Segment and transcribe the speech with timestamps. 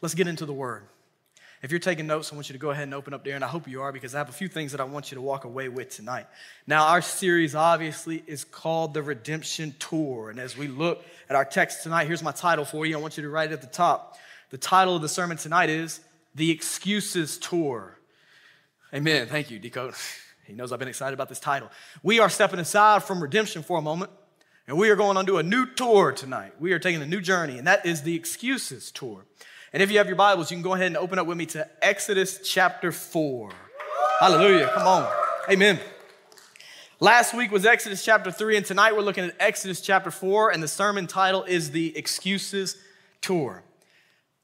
[0.00, 0.84] Let's get into the word.
[1.62, 3.44] If you're taking notes, I want you to go ahead and open up there, and
[3.44, 5.20] I hope you are because I have a few things that I want you to
[5.20, 6.26] walk away with tonight.
[6.66, 10.30] Now, our series obviously is called the Redemption Tour.
[10.30, 12.96] And as we look at our text tonight, here's my title for you.
[12.96, 14.16] I want you to write it at the top.
[14.48, 16.00] The title of the sermon tonight is
[16.34, 17.98] The Excuses Tour.
[18.94, 19.26] Amen.
[19.26, 19.94] Thank you, Decode.
[20.46, 21.70] He knows I've been excited about this title.
[22.02, 24.10] We are stepping aside from redemption for a moment,
[24.66, 26.54] and we are going on to a new tour tonight.
[26.58, 29.26] We are taking a new journey, and that is the Excuses Tour.
[29.72, 31.46] And if you have your Bibles, you can go ahead and open up with me
[31.46, 33.52] to Exodus chapter 4.
[34.18, 34.68] Hallelujah.
[34.74, 35.12] Come on.
[35.48, 35.78] Amen.
[36.98, 40.60] Last week was Exodus chapter 3, and tonight we're looking at Exodus chapter 4, and
[40.60, 42.78] the sermon title is The Excuses
[43.20, 43.62] Tour.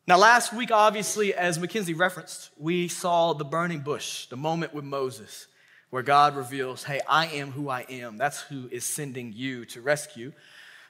[0.06, 4.84] Now, last week, obviously, as Mackenzie referenced, we saw the burning bush, the moment with
[4.84, 5.48] Moses,
[5.90, 8.16] where God reveals, Hey, I am who I am.
[8.16, 10.32] That's who is sending you to rescue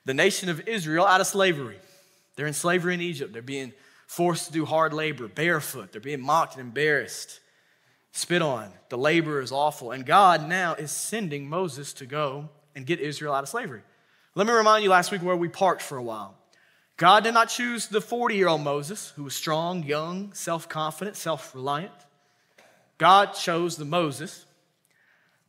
[0.04, 1.78] the nation of Israel out of slavery.
[2.36, 3.32] They're in slavery in Egypt.
[3.32, 3.72] They're being
[4.06, 5.92] forced to do hard labor, barefoot.
[5.92, 7.40] They're being mocked and embarrassed,
[8.12, 8.72] spit on.
[8.88, 9.90] The labor is awful.
[9.90, 13.82] And God now is sending Moses to go and get Israel out of slavery.
[14.34, 16.34] Let me remind you last week where we parked for a while.
[16.96, 21.16] God did not choose the 40 year old Moses, who was strong, young, self confident,
[21.16, 21.92] self reliant.
[22.98, 24.46] God chose the Moses,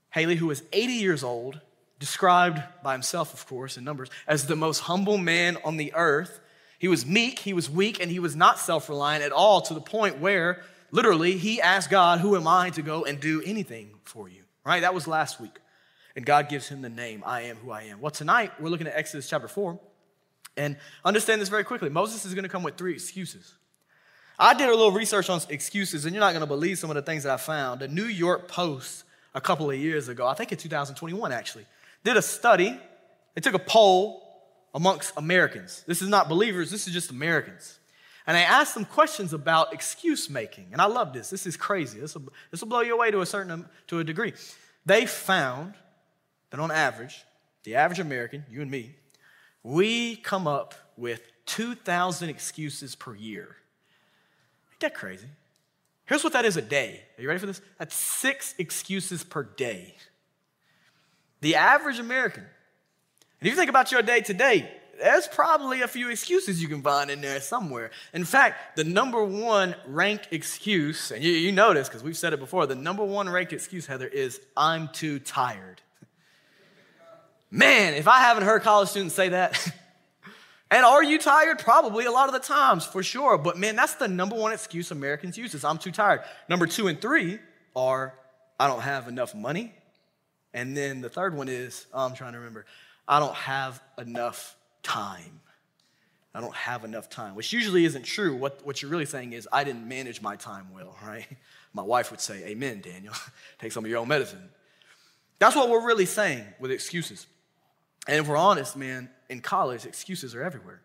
[0.10, 1.62] Haley, who was 80 years old,
[2.00, 6.42] described by himself, of course, in Numbers, as the most humble man on the earth
[6.80, 9.74] he was meek, he was weak, and he was not self reliant at all to
[9.74, 13.92] the point where literally he asked God, Who am I to go and do anything
[14.04, 14.44] for you?
[14.66, 14.82] Right?
[14.82, 15.58] That was last week.
[16.16, 18.02] And God gives him the name, I am who I am.
[18.02, 19.80] Well, tonight we're looking at Exodus chapter 4.
[20.56, 23.54] And understand this very quickly Moses is going to come with three excuses.
[24.40, 26.96] I did a little research on excuses, and you're not going to believe some of
[26.96, 27.80] the things that I found.
[27.80, 31.66] The New York Post, a couple of years ago, I think in 2021 actually,
[32.04, 32.80] did a study.
[33.34, 34.27] They took a poll
[34.74, 35.84] amongst Americans.
[35.88, 37.80] This is not believers, this is just Americans.
[38.28, 40.68] And I asked them questions about excuse making.
[40.74, 41.30] And I love this.
[41.30, 42.00] This is crazy.
[42.00, 44.34] This will, this will blow you away to a certain um, to a degree.
[44.86, 45.76] They found
[46.50, 47.24] that on average,
[47.64, 48.96] the average American, you and me,
[49.64, 53.56] we come up with 2,000 excuses per year.
[54.72, 55.28] Ain't that crazy?
[56.06, 57.02] Here's what that is a day.
[57.18, 57.62] Are you ready for this?
[57.78, 59.96] That's six excuses per day.
[61.42, 62.46] The average American
[63.40, 66.82] and if you think about your day today, there's probably a few excuses you can
[66.82, 67.92] find in there somewhere.
[68.14, 72.34] In fact, the number one ranked excuse, and you, you know this because we've said
[72.34, 75.82] it before, the number one ranked excuse, Heather, is I'm too tired.
[77.52, 79.72] Man, if I haven't heard college students say that,
[80.72, 81.60] and are you tired?
[81.60, 83.38] Probably a lot of the times, for sure.
[83.38, 86.22] But man, that's the number one excuse Americans use is I'm too tired.
[86.50, 87.40] Number two and three
[87.76, 88.16] are
[88.60, 89.74] I don't have enough money.
[90.54, 92.66] And then the third one is, oh, I'm trying to remember,
[93.08, 95.42] I don't have enough time.
[96.34, 98.36] I don't have enough time, which usually isn't true.
[98.36, 101.26] What, what you're really saying is, I didn't manage my time well, right?
[101.74, 103.14] My wife would say, Amen, Daniel.
[103.60, 104.50] Take some of your own medicine.
[105.40, 107.28] That's what we're really saying with excuses.
[108.08, 110.82] And if we're honest, man, in college, excuses are everywhere.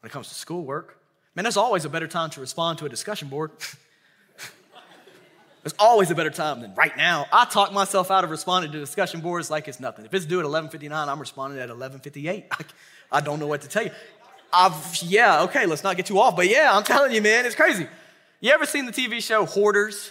[0.00, 0.98] When it comes to schoolwork,
[1.34, 3.52] man, there's always a better time to respond to a discussion board.
[5.62, 7.26] There's always a better time than right now.
[7.32, 10.04] I talk myself out of responding to discussion boards like it's nothing.
[10.04, 12.46] If it's due at 11:59, I'm responding at 11:58.
[12.50, 12.64] I,
[13.12, 13.90] I don't know what to tell you.
[14.52, 17.54] I've, yeah, okay, let's not get too off, but yeah, I'm telling you, man, it's
[17.54, 17.86] crazy.
[18.40, 20.10] You ever seen the TV show Hoarders?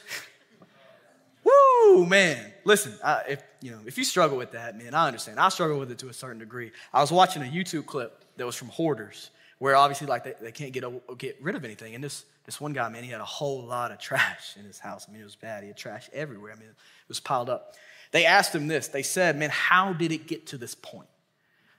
[1.43, 2.51] Woo, man.
[2.63, 5.39] Listen, I, if you know, if you struggle with that, man, I understand.
[5.39, 6.71] I struggle with it to a certain degree.
[6.93, 10.51] I was watching a YouTube clip that was from Hoarders, where obviously like they, they
[10.51, 10.83] can't get
[11.19, 13.91] get rid of anything, and this this one guy, man, he had a whole lot
[13.91, 15.05] of trash in his house.
[15.07, 15.61] I mean, it was bad.
[15.61, 16.51] He had trash everywhere.
[16.51, 16.75] I mean, it
[17.07, 17.75] was piled up.
[18.09, 18.87] They asked him this.
[18.87, 21.09] They said, man, how did it get to this point?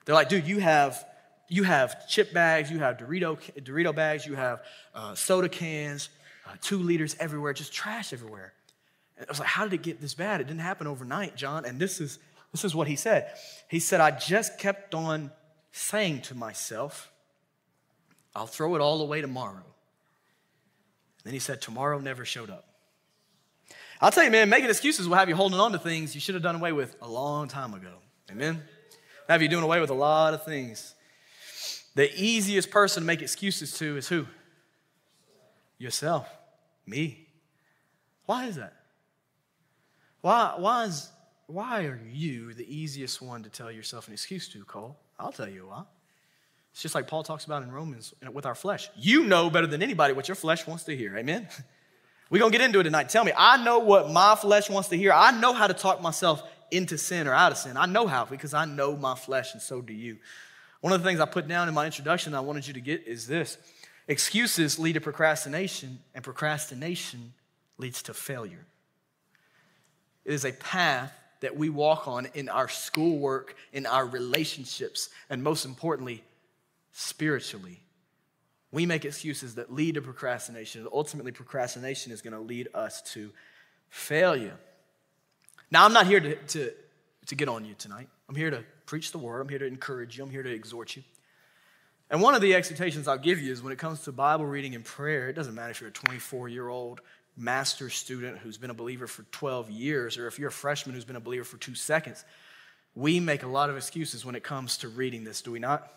[0.05, 1.05] They're like, dude, you have
[1.49, 4.63] you have chip bags, you have Dorito, Dorito bags, you have
[4.95, 6.09] uh, soda cans,
[6.47, 8.53] uh, two liters everywhere, just trash everywhere.
[9.17, 10.41] And I was like, how did it get this bad?
[10.41, 11.65] It didn't happen overnight, John.
[11.65, 12.21] And this is
[12.53, 13.33] this is what he said.
[13.67, 15.33] He said, I just kept on
[15.73, 17.12] saying to myself,
[18.35, 19.65] I'll throw it all away tomorrow.
[21.25, 22.67] Then he said, Tomorrow never showed up.
[24.01, 26.35] I'll tell you, man, making excuses will have you holding on to things you should
[26.35, 27.95] have done away with a long time ago.
[28.31, 28.61] Amen?
[29.29, 30.95] Have you doing away with a lot of things.
[31.95, 34.27] The easiest person to make excuses to is who?
[35.79, 36.29] Yourself.
[36.87, 37.29] Me.
[38.27, 38.75] Why is that?
[40.21, 41.11] Why, why, is,
[41.47, 44.99] why are you the easiest one to tell yourself an excuse to, Cole?
[45.19, 45.85] I'll tell you why.
[46.73, 48.91] It's just like Paul talks about in Romans with our flesh.
[48.97, 51.17] You know better than anybody what your flesh wants to hear.
[51.17, 51.47] Amen?
[52.31, 53.11] We're going to get into it tonight.
[53.11, 55.13] Tell me, I know what my flesh wants to hear.
[55.13, 57.77] I know how to talk myself into sin or out of sin.
[57.77, 60.17] I know how because I know my flesh, and so do you.
[60.81, 63.07] One of the things I put down in my introduction I wanted you to get
[63.07, 63.59] is this
[64.09, 67.35] Excuses lead to procrastination, and procrastination
[67.79, 68.65] leads to failure.
[70.25, 75.43] It is a path that we walk on in our schoolwork, in our relationships, and
[75.43, 76.23] most importantly,
[76.93, 77.81] spiritually.
[78.71, 83.31] We make excuses that lead to procrastination, ultimately, procrastination is going to lead us to
[83.91, 84.57] failure.
[85.71, 86.73] Now, I'm not here to, to,
[87.27, 88.09] to get on you tonight.
[88.29, 90.97] I'm here to preach the word, I'm here to encourage you, I'm here to exhort
[90.97, 91.03] you.
[92.11, 94.75] And one of the exhortations I'll give you is when it comes to Bible reading
[94.75, 97.01] and prayer, it doesn't matter if you're a 24 year old
[97.37, 101.07] master student who's been a believer for 12 years, or if you're a freshman who's
[101.07, 102.25] been a believer for two seconds,
[102.95, 105.91] we make a lot of excuses when it comes to reading this, do we not?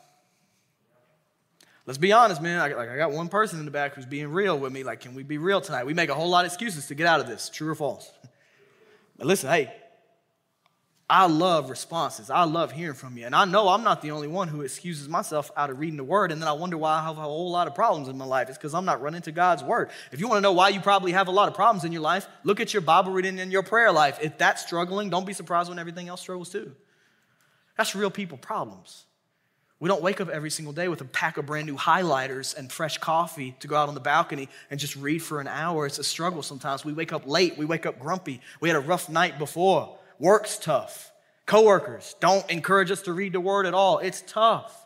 [1.85, 2.59] Let's be honest, man.
[2.59, 4.83] I, like, I got one person in the back who's being real with me.
[4.83, 5.85] Like, can we be real tonight?
[5.85, 7.49] We make a whole lot of excuses to get out of this.
[7.49, 8.11] True or false?
[9.17, 9.73] But listen, hey,
[11.09, 12.31] I love responses.
[12.31, 13.25] I love hearing from you.
[13.27, 16.03] And I know I'm not the only one who excuses myself out of reading the
[16.03, 16.31] word.
[16.31, 18.49] And then I wonder why I have a whole lot of problems in my life.
[18.49, 19.91] It's because I'm not running to God's word.
[20.11, 22.01] If you want to know why you probably have a lot of problems in your
[22.01, 24.17] life, look at your Bible reading and your prayer life.
[24.21, 26.75] If that's struggling, don't be surprised when everything else struggles too.
[27.77, 29.05] That's real people problems.
[29.79, 32.71] We don't wake up every single day with a pack of brand new highlighters and
[32.71, 35.85] fresh coffee to go out on the balcony and just read for an hour.
[35.85, 36.85] It's a struggle sometimes.
[36.85, 37.57] We wake up late.
[37.57, 38.41] We wake up grumpy.
[38.61, 39.97] We had a rough night before.
[40.17, 41.11] Work's tough.
[41.45, 43.99] Coworkers don't encourage us to read the word at all.
[43.99, 44.85] It's tough.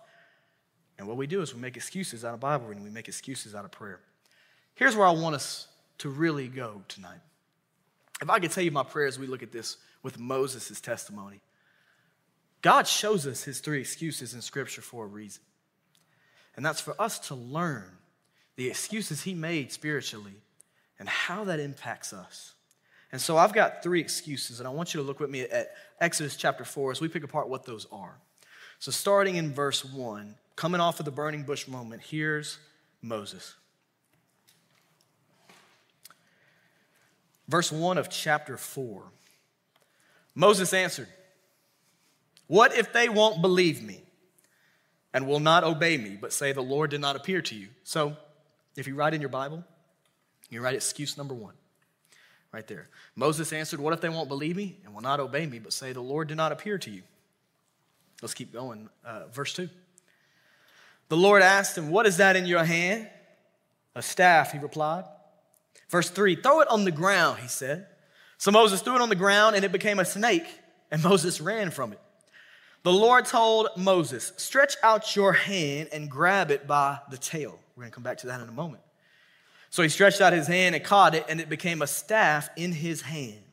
[0.97, 3.55] And what we do is we make excuses out of Bible reading, we make excuses
[3.55, 4.01] out of prayer.
[4.75, 5.67] Here's where I want us
[5.99, 7.19] to really go tonight.
[8.21, 11.39] If I could tell you my prayer as we look at this with Moses' testimony,
[12.61, 15.41] God shows us his three excuses in Scripture for a reason.
[16.55, 17.89] And that's for us to learn
[18.57, 20.35] the excuses he made spiritually
[20.99, 22.53] and how that impacts us.
[23.11, 25.71] And so I've got three excuses, and I want you to look with me at
[25.99, 28.19] Exodus chapter 4 as we pick apart what those are.
[28.77, 32.59] So, starting in verse 1, coming off of the burning bush moment, here's
[33.01, 33.55] Moses.
[37.47, 39.01] Verse 1 of chapter 4.
[40.35, 41.07] Moses answered,
[42.49, 44.01] What if they won't believe me
[45.13, 47.67] and will not obey me, but say the Lord did not appear to you?
[47.83, 48.17] So,
[48.75, 49.63] if you write in your Bible,
[50.49, 51.53] you write excuse number one
[52.51, 52.89] right there.
[53.15, 55.93] Moses answered, What if they won't believe me and will not obey me, but say,
[55.93, 57.03] The Lord did not appear to you?
[58.19, 58.89] Let's keep going.
[59.05, 59.69] Uh, verse 2.
[61.09, 63.07] The Lord asked him, What is that in your hand?
[63.93, 65.03] A staff, he replied.
[65.89, 67.85] Verse 3 Throw it on the ground, he said.
[68.39, 70.47] So Moses threw it on the ground, and it became a snake,
[70.89, 71.99] and Moses ran from it.
[72.83, 77.59] The Lord told Moses, Stretch out your hand and grab it by the tail.
[77.75, 78.83] We're going to come back to that in a moment.
[79.69, 82.71] So he stretched out his hand and caught it, and it became a staff in
[82.71, 83.43] his hand.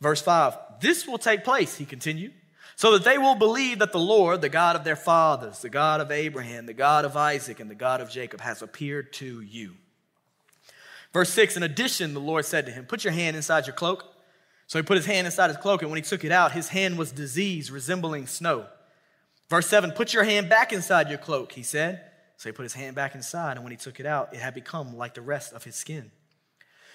[0.00, 2.32] Verse 5 This will take place, he continued,
[2.76, 6.00] so that they will believe that the Lord, the God of their fathers, the God
[6.00, 9.74] of Abraham, the God of Isaac, and the God of Jacob, has appeared to you.
[11.12, 14.04] Verse 6 In addition, the Lord said to him, Put your hand inside your cloak.
[14.70, 16.68] So he put his hand inside his cloak, and when he took it out, his
[16.68, 18.66] hand was diseased, resembling snow.
[19.48, 22.00] Verse 7 Put your hand back inside your cloak, he said.
[22.36, 24.54] So he put his hand back inside, and when he took it out, it had
[24.54, 26.12] become like the rest of his skin.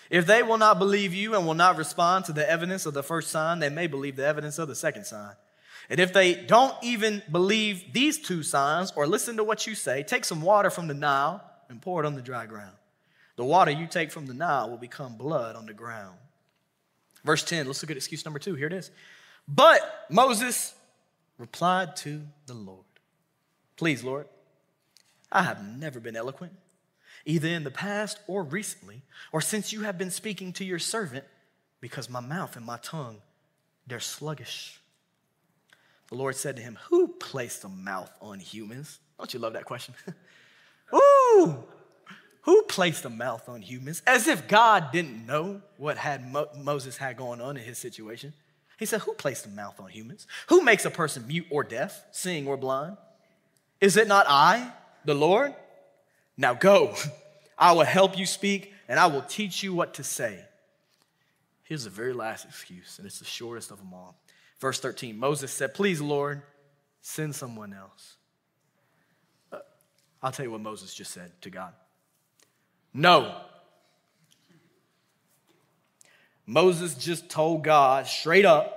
[0.09, 3.03] If they will not believe you and will not respond to the evidence of the
[3.03, 5.33] first sign, they may believe the evidence of the second sign.
[5.89, 10.01] And if they don't even believe these two signs or listen to what you say,
[10.01, 12.77] take some water from the Nile and pour it on the dry ground.
[13.35, 16.15] The water you take from the Nile will become blood on the ground.
[17.25, 18.53] Verse 10, let's look at excuse number two.
[18.53, 18.91] Here it is.
[19.47, 20.75] But Moses
[21.37, 22.85] replied to the Lord,
[23.75, 24.27] Please, Lord,
[25.31, 26.53] I have never been eloquent,
[27.25, 29.01] either in the past or recently,
[29.33, 31.25] or since you have been speaking to your servant,
[31.81, 33.17] because my mouth and my tongue,
[33.85, 34.79] they're sluggish.
[36.09, 38.99] The Lord said to him, Who placed a mouth on humans?
[39.17, 39.95] Don't you love that question?
[40.93, 41.63] Ooh,
[42.45, 44.01] who placed a mouth on humans?
[44.07, 48.33] As if God didn't know what had Mo- Moses had going on in his situation.
[48.77, 50.27] He said, Who placed a mouth on humans?
[50.47, 52.97] Who makes a person mute or deaf, seeing or blind?
[53.81, 54.71] Is it not I?
[55.05, 55.53] the Lord?
[56.37, 56.95] Now go.
[57.57, 60.43] I will help you speak and I will teach you what to say.
[61.63, 64.15] Here's the very last excuse, and it's the shortest of them all.
[64.59, 66.43] Verse 13 Moses said, Please, Lord,
[67.01, 68.17] send someone else.
[69.51, 69.59] Uh,
[70.21, 71.73] I'll tell you what Moses just said to God.
[72.95, 73.35] No.
[76.45, 78.71] Moses just told God straight up,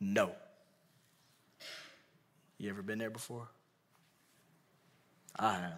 [0.00, 0.32] no.
[2.58, 3.46] You ever been there before?
[5.38, 5.72] I know.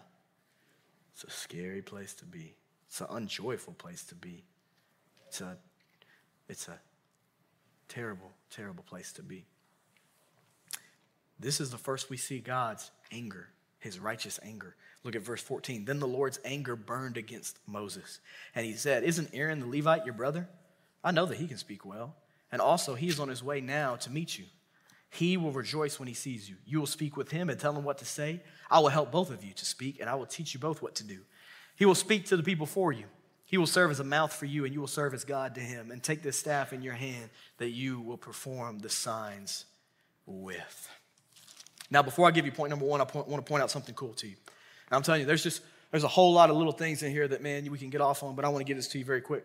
[1.13, 2.55] It's a scary place to be.
[2.89, 4.45] It's an unjoyful place to be.
[5.29, 5.59] It's a,
[6.49, 6.79] it's a
[7.89, 9.45] terrible, terrible place to be.
[11.39, 13.49] This is the first we see God's anger
[13.81, 14.77] his righteous anger.
[15.03, 15.85] Look at verse 14.
[15.85, 18.21] Then the Lord's anger burned against Moses.
[18.55, 20.49] And he said, Isn't Aaron the Levite your brother?
[21.03, 22.15] I know that he can speak well.
[22.53, 24.45] And also, he is on his way now to meet you.
[25.11, 26.57] He will rejoice when he sees you.
[26.67, 28.41] You will speak with him and tell him what to say.
[28.71, 30.95] I will help both of you to speak, and I will teach you both what
[30.97, 31.21] to do.
[31.77, 33.07] He will speak to the people for you.
[33.45, 35.61] He will serve as a mouth for you, and you will serve as God to
[35.61, 35.91] him.
[35.91, 39.65] And take this staff in your hand that you will perform the signs
[40.27, 40.89] with.
[41.91, 44.15] Now, before I give you point number one, I want to point out something cool
[44.15, 44.37] to you.
[44.91, 47.27] And I'm telling you, there's just there's a whole lot of little things in here
[47.27, 49.05] that man we can get off on, but I want to get this to you
[49.05, 49.45] very quick.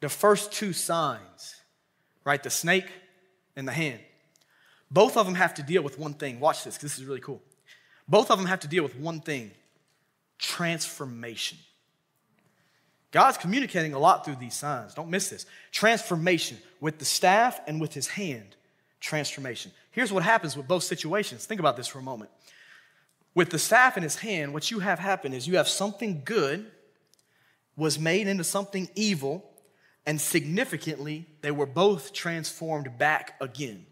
[0.00, 1.56] The first two signs,
[2.24, 2.42] right?
[2.42, 2.86] The snake
[3.56, 4.00] and the hand.
[4.90, 6.40] Both of them have to deal with one thing.
[6.40, 7.40] Watch this, because this is really cool.
[8.08, 9.52] Both of them have to deal with one thing
[10.38, 11.58] transformation.
[13.12, 14.94] God's communicating a lot through these signs.
[14.94, 15.44] Don't miss this.
[15.72, 18.56] Transformation with the staff and with his hand.
[19.00, 19.72] Transformation.
[19.90, 21.44] Here's what happens with both situations.
[21.44, 22.30] Think about this for a moment.
[23.34, 26.70] With the staff in his hand, what you have happen is you have something good
[27.76, 29.44] was made into something evil,
[30.04, 33.86] and significantly, they were both transformed back again.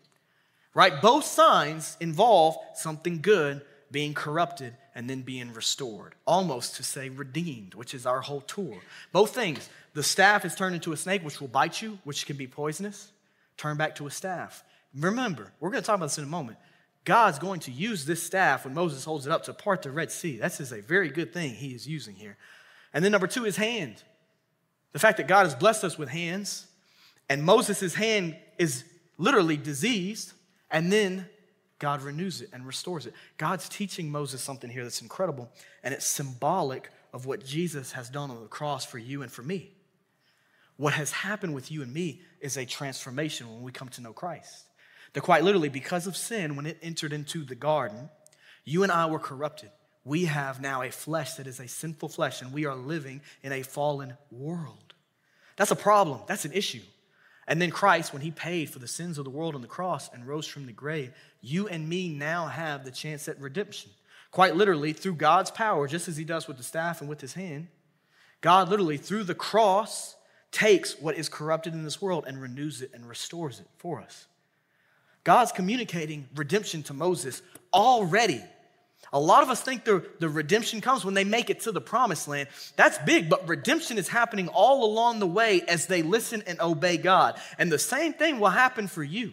[0.74, 1.00] Right?
[1.00, 7.74] Both signs involve something good being corrupted and then being restored, almost to say redeemed,
[7.74, 8.78] which is our whole tour.
[9.12, 9.68] Both things.
[9.94, 13.10] The staff is turned into a snake, which will bite you, which can be poisonous,
[13.56, 14.62] turn back to a staff.
[14.94, 16.58] Remember, we're going to talk about this in a moment.
[17.08, 20.12] God's going to use this staff when Moses holds it up to part the Red
[20.12, 20.36] Sea.
[20.36, 22.36] That's a very good thing he is using here.
[22.92, 24.02] And then number two, his hand.
[24.92, 26.66] The fact that God has blessed us with hands,
[27.30, 28.84] and Moses' hand is
[29.16, 30.34] literally diseased,
[30.70, 31.26] and then
[31.78, 33.14] God renews it and restores it.
[33.38, 35.48] God's teaching Moses something here that's incredible,
[35.82, 39.42] and it's symbolic of what Jesus has done on the cross for you and for
[39.42, 39.70] me.
[40.76, 44.12] What has happened with you and me is a transformation when we come to know
[44.12, 44.67] Christ.
[45.12, 48.10] That quite literally, because of sin, when it entered into the garden,
[48.64, 49.70] you and I were corrupted.
[50.04, 53.52] We have now a flesh that is a sinful flesh, and we are living in
[53.52, 54.94] a fallen world.
[55.56, 56.20] That's a problem.
[56.26, 56.82] That's an issue.
[57.46, 60.10] And then Christ, when he paid for the sins of the world on the cross
[60.12, 63.90] and rose from the grave, you and me now have the chance at redemption.
[64.30, 67.32] Quite literally, through God's power, just as he does with the staff and with his
[67.32, 67.68] hand,
[68.42, 70.14] God literally, through the cross,
[70.52, 74.26] takes what is corrupted in this world and renews it and restores it for us.
[75.28, 77.42] God's communicating redemption to Moses
[77.72, 78.42] already
[79.12, 81.80] a lot of us think the, the redemption comes when they make it to the
[81.80, 82.48] promised land.
[82.76, 86.98] That's big, but redemption is happening all along the way as they listen and obey
[86.98, 87.40] God.
[87.58, 89.32] And the same thing will happen for you.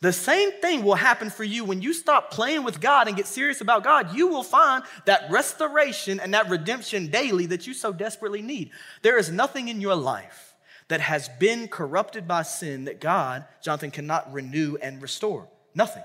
[0.00, 3.28] The same thing will happen for you when you stop playing with God and get
[3.28, 4.16] serious about God.
[4.16, 8.72] You will find that restoration and that redemption daily that you so desperately need.
[9.02, 10.51] There is nothing in your life
[10.92, 15.48] that has been corrupted by sin that God, Jonathan, cannot renew and restore.
[15.74, 16.02] Nothing.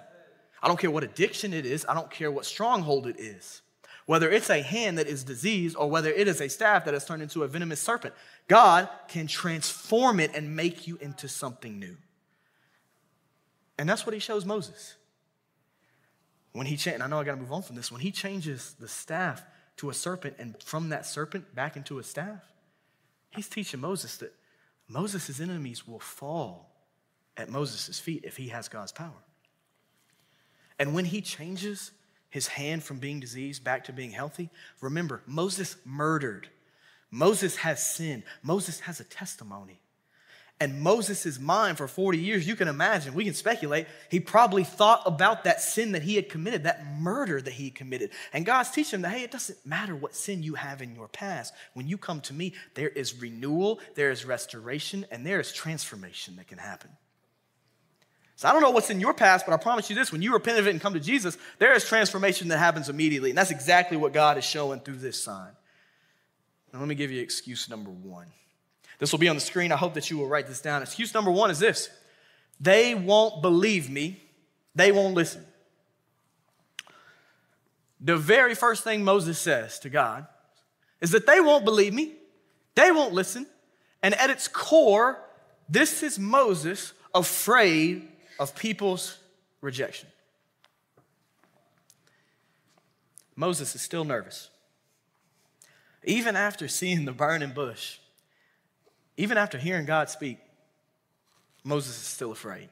[0.64, 3.62] I don't care what addiction it is, I don't care what stronghold it is.
[4.06, 7.04] Whether it's a hand that is diseased or whether it is a staff that has
[7.04, 8.14] turned into a venomous serpent,
[8.48, 11.98] God can transform it and make you into something new.
[13.78, 14.96] And that's what he shows Moses.
[16.54, 17.92] When he changed, I know I got to move on from this.
[17.92, 19.44] When he changes the staff
[19.76, 22.42] to a serpent and from that serpent back into a staff,
[23.32, 24.34] he's teaching Moses that
[24.88, 26.72] Moses' enemies will fall
[27.36, 29.24] at Moses' feet if he has God's power.
[30.80, 31.92] And when he changes
[32.30, 34.50] his hand from being diseased back to being healthy,
[34.82, 36.50] remember, Moses murdered.
[37.10, 38.24] Moses has sinned.
[38.44, 39.82] Moses has a testimony.
[40.60, 45.04] And Moses' mind for 40 years, you can imagine, we can speculate, he probably thought
[45.06, 48.10] about that sin that he had committed, that murder that he committed.
[48.34, 51.08] And God's teaching him that, hey, it doesn't matter what sin you have in your
[51.10, 51.54] past.
[51.76, 56.38] When you come to me, there is renewal, there is restoration, and there is transformation
[56.38, 56.90] that can happen.
[58.36, 60.34] So I don't know what's in your past, but I promise you this when you
[60.34, 63.30] repent of it and come to Jesus, there is transformation that happens immediately.
[63.30, 65.52] And that's exactly what God is showing through this sign.
[66.74, 68.28] Now, let me give you excuse number one.
[69.00, 69.72] This will be on the screen.
[69.72, 70.82] I hope that you will write this down.
[70.82, 71.90] Excuse number one is this
[72.60, 74.22] they won't believe me,
[74.76, 75.46] they won't listen.
[78.00, 80.28] The very first thing Moses says to God
[81.02, 82.14] is that they won't believe me,
[82.76, 83.48] they won't listen.
[84.04, 85.20] And at its core,
[85.68, 88.08] this is Moses afraid
[88.40, 89.18] of people's
[89.62, 90.10] rejection.
[93.36, 94.50] Moses is still nervous.
[96.04, 97.98] Even after seeing the burning bush,
[99.18, 100.38] even after hearing God speak,
[101.64, 102.70] Moses is still afraid.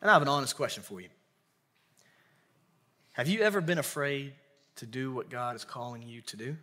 [0.00, 1.08] And I have an honest question for you.
[3.12, 4.34] Have you ever been afraid
[4.76, 6.56] to do what God is calling you to do?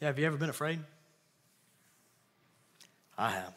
[0.00, 0.80] Yeah, have you ever been afraid?
[3.16, 3.54] I have.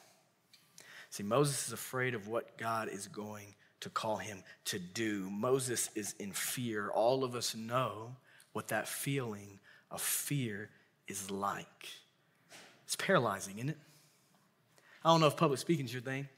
[1.10, 5.30] See, Moses is afraid of what God is going to call him to do.
[5.30, 6.90] Moses is in fear.
[6.90, 8.16] All of us know
[8.54, 9.60] what that feeling
[9.92, 10.70] of fear
[11.08, 11.90] is like.
[12.88, 13.78] It's paralyzing, isn't it?
[15.04, 16.30] I don't know if public speaking is your thing.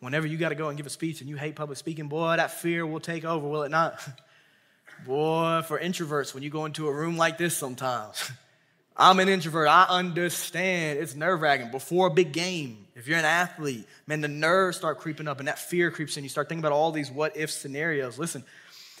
[0.00, 2.36] Whenever you got to go and give a speech and you hate public speaking, boy,
[2.36, 4.00] that fear will take over, will it not?
[5.06, 8.30] Boy, for introverts, when you go into a room like this sometimes,
[8.96, 9.68] I'm an introvert.
[9.68, 11.00] I understand.
[11.00, 11.70] It's nerve wracking.
[11.72, 15.48] Before a big game, if you're an athlete, man, the nerves start creeping up and
[15.48, 16.22] that fear creeps in.
[16.22, 18.18] You start thinking about all these what if scenarios.
[18.18, 18.44] Listen,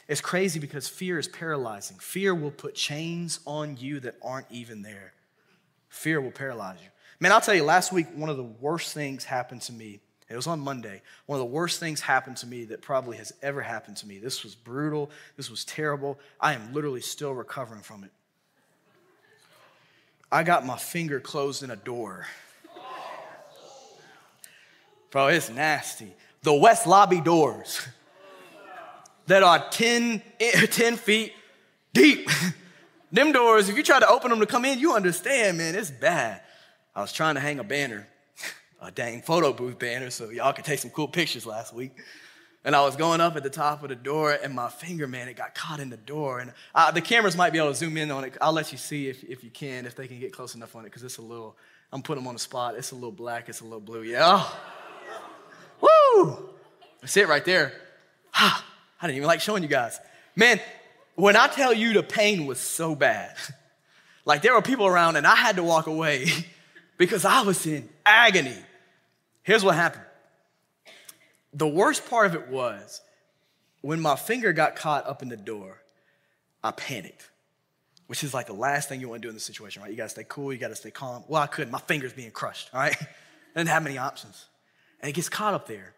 [0.08, 1.96] it's crazy because fear is paralyzing.
[1.98, 5.12] Fear will put chains on you that aren't even there.
[5.94, 6.88] Fear will paralyze you.
[7.20, 10.00] Man, I'll tell you, last week, one of the worst things happened to me.
[10.28, 11.02] It was on Monday.
[11.26, 14.18] One of the worst things happened to me that probably has ever happened to me.
[14.18, 15.12] This was brutal.
[15.36, 16.18] This was terrible.
[16.40, 18.10] I am literally still recovering from it.
[20.32, 22.26] I got my finger closed in a door.
[25.12, 26.12] Bro, it's nasty.
[26.42, 27.86] The West Lobby doors
[29.26, 31.32] that are 10, eh, 10 feet
[31.92, 32.28] deep.
[33.14, 35.88] Them doors, if you try to open them to come in, you understand, man, it's
[35.88, 36.40] bad.
[36.96, 38.08] I was trying to hang a banner,
[38.82, 41.92] a dang photo booth banner, so y'all could take some cool pictures last week.
[42.64, 45.28] And I was going up at the top of the door, and my finger, man,
[45.28, 46.40] it got caught in the door.
[46.40, 48.36] And uh, the cameras might be able to zoom in on it.
[48.40, 50.82] I'll let you see if, if you can, if they can get close enough on
[50.82, 51.56] it, because it's a little,
[51.92, 52.74] I'm putting them on the spot.
[52.74, 54.02] It's a little black, it's a little blue.
[54.02, 54.44] Yeah.
[55.80, 56.50] Woo!
[57.00, 57.74] That's it right there.
[58.34, 58.60] I
[59.02, 60.00] didn't even like showing you guys.
[60.34, 60.58] Man,
[61.14, 63.36] when I tell you the pain was so bad,
[64.24, 66.26] like there were people around and I had to walk away
[66.98, 68.56] because I was in agony.
[69.42, 70.04] Here's what happened
[71.54, 73.00] the worst part of it was
[73.80, 75.80] when my finger got caught up in the door,
[76.62, 77.30] I panicked,
[78.08, 79.90] which is like the last thing you want to do in this situation, right?
[79.90, 81.22] You got to stay cool, you got to stay calm.
[81.28, 81.70] Well, I couldn't.
[81.70, 82.96] My finger's being crushed, all right?
[83.00, 83.06] I
[83.56, 84.46] didn't have many options.
[85.00, 85.94] And it gets caught up there.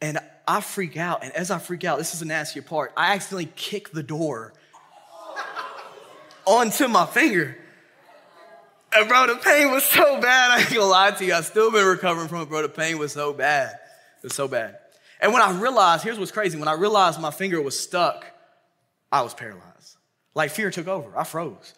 [0.00, 1.24] And I freak out.
[1.24, 2.92] And as I freak out, this is the nasty part.
[2.96, 4.52] I accidentally kick the door
[6.46, 7.56] onto my finger.
[8.96, 10.50] And bro, the pain was so bad.
[10.58, 11.34] I ain't gonna lie to you.
[11.34, 12.62] I still been recovering from it, bro.
[12.62, 13.72] The pain was so bad.
[14.18, 14.78] It was so bad.
[15.20, 18.26] And when I realized, here's what's crazy when I realized my finger was stuck,
[19.10, 19.96] I was paralyzed.
[20.34, 21.16] Like fear took over.
[21.16, 21.74] I froze.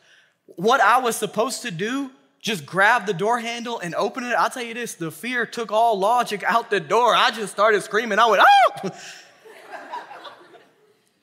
[0.57, 2.11] What I was supposed to do,
[2.47, 4.29] just grab the door handle and open it.
[4.29, 7.13] I'll tell you this the fear took all logic out the door.
[7.13, 8.21] I just started screaming.
[8.21, 8.43] I went,
[8.85, 8.91] oh!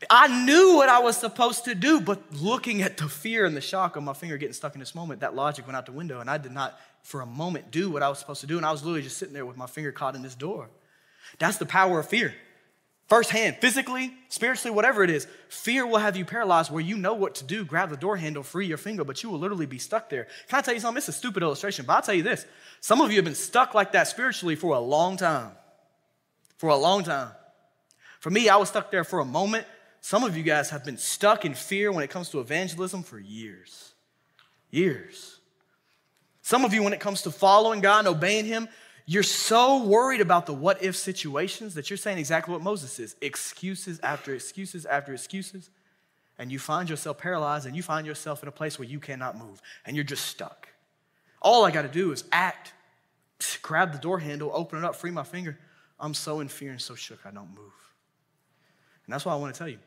[0.10, 3.62] I knew what I was supposed to do, but looking at the fear and the
[3.62, 6.20] shock of my finger getting stuck in this moment, that logic went out the window,
[6.20, 8.58] and I did not, for a moment, do what I was supposed to do.
[8.58, 10.70] And I was literally just sitting there with my finger caught in this door.
[11.40, 12.36] That's the power of fear.
[13.08, 17.36] Firsthand, physically, spiritually, whatever it is, fear will have you paralyzed where you know what
[17.36, 20.10] to do, grab the door handle, free your finger, but you will literally be stuck
[20.10, 20.28] there.
[20.48, 20.98] Can I tell you something?
[20.98, 22.46] It's a stupid illustration, but I'll tell you this.
[22.80, 25.52] Some of you have been stuck like that spiritually for a long time.
[26.58, 27.32] For a long time.
[28.22, 29.68] For me, I was stuck there for a moment.
[30.00, 33.20] Some of you guys have been stuck in fear when it comes to evangelism for
[33.20, 33.92] years.
[34.72, 35.40] Years.
[36.42, 38.68] Some of you, when it comes to following God and obeying Him,
[39.06, 43.16] you're so worried about the what if situations that you're saying exactly what Moses is
[43.22, 45.70] excuses after excuses after excuses.
[46.40, 49.38] And you find yourself paralyzed and you find yourself in a place where you cannot
[49.38, 50.68] move and you're just stuck.
[51.42, 52.74] All I got to do is act,
[53.62, 55.58] grab the door handle, open it up, free my finger.
[56.00, 57.74] I'm so in fear and so shook I don't move.
[59.06, 59.80] And that's why I want to tell you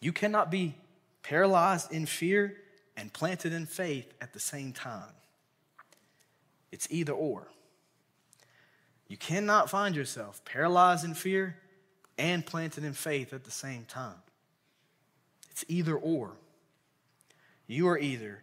[0.00, 0.74] you cannot be
[1.22, 2.56] paralyzed in fear
[2.96, 5.14] and planted in faith at the same time.
[6.72, 7.46] It's either or.
[9.12, 11.58] You cannot find yourself paralyzed in fear
[12.16, 14.16] and planted in faith at the same time.
[15.50, 16.32] It's either or.
[17.66, 18.42] You are either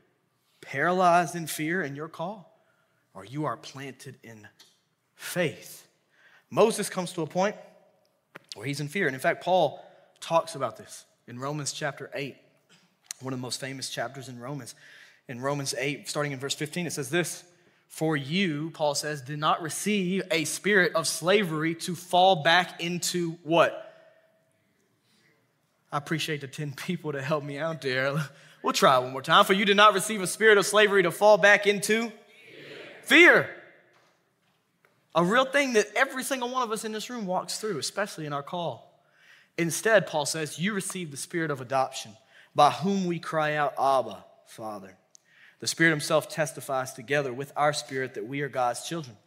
[0.61, 2.55] paralyzed in fear in your call,
[3.15, 4.47] or you are planted in
[5.15, 5.87] faith.
[6.51, 7.55] Moses comes to a point
[8.53, 9.07] where he's in fear.
[9.07, 9.83] And in fact, Paul
[10.19, 12.35] talks about this in Romans chapter 8,
[13.21, 14.75] one of the most famous chapters in Romans.
[15.27, 17.43] In Romans 8, starting in verse 15, it says this
[17.89, 23.31] for you, Paul says, did not receive a spirit of slavery to fall back into
[23.43, 23.85] what?
[25.91, 28.15] I appreciate the 10 people to help me out there.
[28.63, 29.43] We'll try one more time.
[29.43, 32.13] For you did not receive a spirit of slavery to fall back into fear.
[33.03, 33.49] fear.
[35.15, 38.27] A real thing that every single one of us in this room walks through, especially
[38.27, 39.03] in our call.
[39.57, 42.15] Instead, Paul says, you received the spirit of adoption,
[42.53, 44.95] by whom we cry out, Abba, Father.
[45.59, 49.17] The Spirit Himself testifies together with our spirit that we are God's children.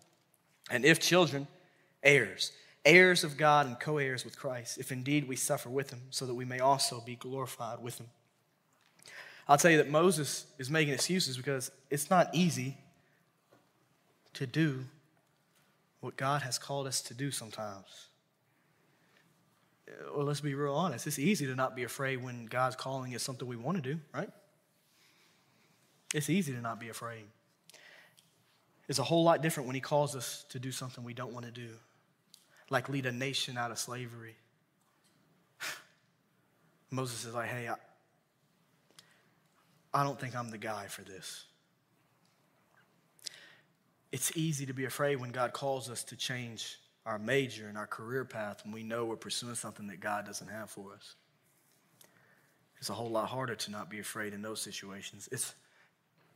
[0.70, 1.46] And if children,
[2.02, 2.52] heirs,
[2.84, 6.24] heirs of God and co heirs with Christ, if indeed we suffer with Him, so
[6.26, 8.06] that we may also be glorified with Him.
[9.46, 12.78] I'll tell you that Moses is making excuses because it's not easy
[14.34, 14.84] to do
[16.00, 18.06] what God has called us to do sometimes.
[20.14, 21.06] well, let's be real honest.
[21.06, 24.00] It's easy to not be afraid when God's calling is something we want to do,
[24.14, 24.30] right?
[26.14, 27.24] It's easy to not be afraid.
[28.88, 31.46] It's a whole lot different when He calls us to do something we don't want
[31.46, 31.68] to do,
[32.68, 34.36] like lead a nation out of slavery.
[36.90, 37.76] Moses is like, hey, I,
[39.94, 41.44] I don't think I'm the guy for this.
[44.10, 47.86] It's easy to be afraid when God calls us to change our major and our
[47.86, 51.14] career path when we know we're pursuing something that God doesn't have for us.
[52.78, 55.28] It's a whole lot harder to not be afraid in those situations.
[55.32, 55.54] It's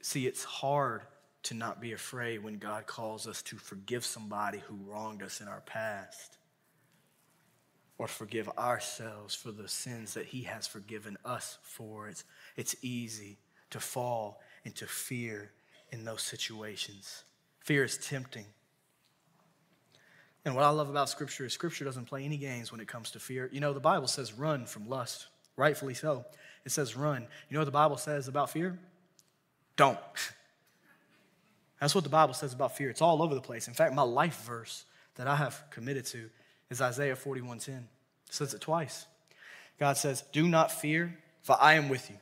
[0.07, 1.03] see, it's hard
[1.43, 5.49] to not be afraid when God calls us to forgive somebody who wronged us in
[5.49, 6.39] our past
[7.99, 12.09] or forgive ourselves for the sins that He has forgiven us for.
[12.09, 12.25] It's,
[12.57, 13.39] it's easy
[13.71, 15.51] to fall into fear
[15.91, 17.25] in those situations.
[17.61, 18.47] Fear is tempting.
[20.45, 23.11] And what I love about Scripture is Scripture doesn't play any games when it comes
[23.13, 23.49] to fear.
[23.53, 26.25] You know, the Bible says run from lust, rightfully so.
[26.65, 27.23] It says run.
[27.49, 28.79] You know what the Bible says about fear?
[29.77, 29.99] Don't.
[31.81, 32.91] That's what the Bible says about fear.
[32.91, 33.69] It's all over the place.
[33.69, 34.85] In fact, my life verse
[35.17, 36.31] that I have committed to
[36.71, 37.69] is Isaiah 41:10.
[37.69, 39.07] It says it twice.
[39.79, 42.17] God says, "Do not fear, for I am with you.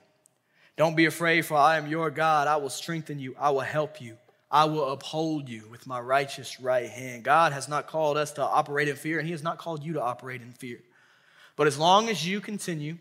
[0.77, 2.49] Don't be afraid, for I am your God.
[2.49, 3.35] I will strengthen you.
[3.39, 4.19] I will help you.
[4.51, 7.25] I will uphold you with my righteous right hand.
[7.25, 9.95] God has not called us to operate in fear, and He has not called you
[9.95, 10.81] to operate in fear.
[11.57, 12.99] But as long as you continue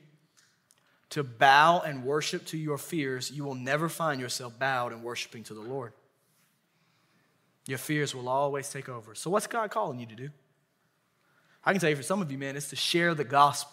[1.13, 5.43] to bow and worship to your fears, you will never find yourself bowed and worshiping
[5.43, 5.93] to the Lord.
[7.67, 9.13] Your fears will always take over.
[9.13, 10.29] So, what's God calling you to do?
[11.63, 13.71] I can tell you for some of you, man, it's to share the gospel.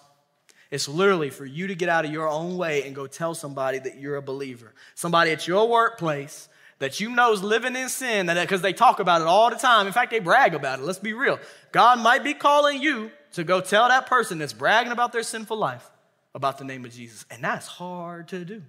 [0.71, 3.79] It's literally for you to get out of your own way and go tell somebody
[3.79, 4.75] that you're a believer.
[4.95, 6.49] Somebody at your workplace
[6.79, 9.87] that you know is living in sin, because they talk about it all the time.
[9.87, 10.85] In fact, they brag about it.
[10.85, 11.39] Let's be real.
[11.73, 15.57] God might be calling you to go tell that person that's bragging about their sinful
[15.57, 15.91] life
[16.35, 17.25] about the name of Jesus.
[17.31, 18.63] And that's hard to do.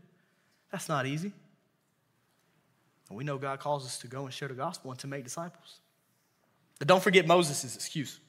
[0.72, 1.32] That's not easy.
[3.10, 5.24] And we know God calls us to go and share the gospel and to make
[5.24, 5.80] disciples.
[6.80, 8.20] But don't forget Moses' excuse.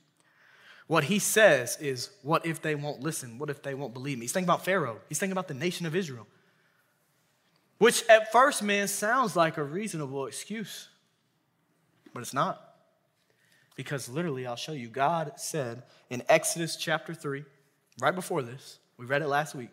[0.87, 3.39] What he says is, What if they won't listen?
[3.39, 4.25] What if they won't believe me?
[4.25, 6.27] He's thinking about Pharaoh, he's thinking about the nation of Israel.
[7.79, 10.89] Which at first, man, sounds like a reasonable excuse,
[12.13, 12.61] but it's not.
[13.75, 17.45] Because literally, I'll show you, God said in Exodus chapter 3,
[18.01, 19.73] right before this, we read it last week.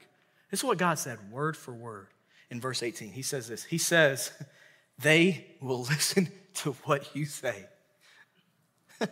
[0.49, 2.07] This is what God said, word for word,
[2.49, 3.11] in verse 18.
[3.11, 4.31] He says this He says,
[4.99, 7.65] They will listen to what you say.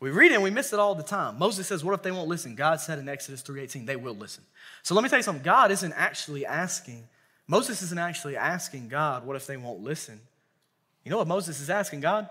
[0.00, 1.40] We read it and we miss it all the time.
[1.40, 2.54] Moses says, What if they won't listen?
[2.54, 4.44] God said in Exodus 3:18, they will listen.
[4.84, 5.42] So let me tell you something.
[5.42, 7.08] God isn't actually asking,
[7.48, 10.20] Moses isn't actually asking God, what if they won't listen?
[11.02, 12.30] You know what Moses is asking God?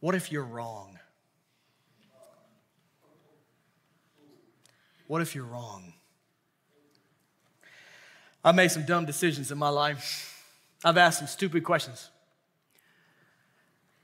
[0.00, 0.98] What if you're wrong?
[5.06, 5.92] What if you're wrong?
[8.44, 10.28] I've made some dumb decisions in my life.
[10.84, 12.10] I've asked some stupid questions.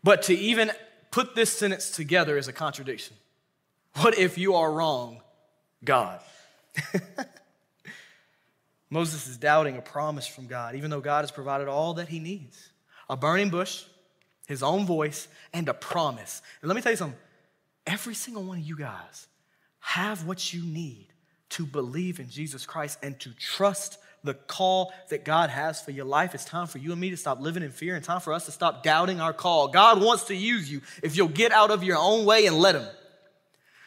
[0.02, 0.70] But to even
[1.10, 3.16] put this sentence together is a contradiction.
[3.96, 5.20] What if you are wrong,
[5.84, 6.20] God?
[8.90, 12.20] Moses is doubting a promise from God, even though God has provided all that he
[12.20, 12.70] needs
[13.10, 13.84] a burning bush,
[14.46, 16.42] his own voice, and a promise.
[16.60, 17.18] And let me tell you something
[17.86, 19.26] every single one of you guys
[19.80, 21.06] have what you need
[21.50, 26.04] to believe in Jesus Christ and to trust the call that God has for your
[26.04, 26.34] life.
[26.34, 28.46] It's time for you and me to stop living in fear and time for us
[28.46, 29.68] to stop doubting our call.
[29.68, 32.74] God wants to use you if you'll get out of your own way and let
[32.74, 32.86] Him.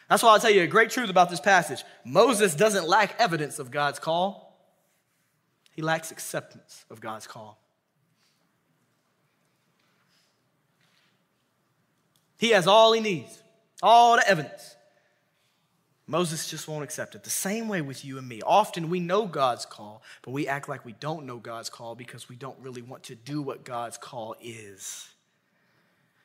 [0.08, 1.84] That's why I'll tell you a great truth about this passage.
[2.04, 4.58] Moses doesn't lack evidence of God's call,
[5.72, 7.58] he lacks acceptance of God's call.
[12.38, 13.40] He has all he needs,
[13.82, 14.76] all the evidence.
[16.12, 17.24] Moses just won't accept it.
[17.24, 18.42] The same way with you and me.
[18.44, 22.28] Often we know God's call, but we act like we don't know God's call because
[22.28, 25.08] we don't really want to do what God's call is.